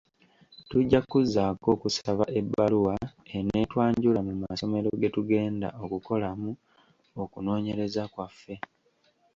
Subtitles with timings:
[0.69, 2.95] Tujja kuzzaako okusaba ebbaluwa
[3.37, 6.51] eneetwanjula mu masomero ge tugenda okukolamu
[7.21, 8.55] okunoonyereza kwaffe.